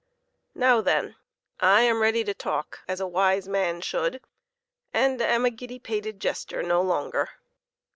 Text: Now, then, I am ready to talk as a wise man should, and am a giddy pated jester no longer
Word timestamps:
Now, 0.55 0.81
then, 0.81 1.15
I 1.59 1.81
am 1.83 2.01
ready 2.01 2.23
to 2.23 2.33
talk 2.33 2.79
as 2.87 2.99
a 2.99 3.05
wise 3.05 3.47
man 3.47 3.81
should, 3.81 4.19
and 4.91 5.21
am 5.21 5.45
a 5.45 5.51
giddy 5.51 5.77
pated 5.77 6.19
jester 6.19 6.63
no 6.63 6.81
longer 6.81 7.29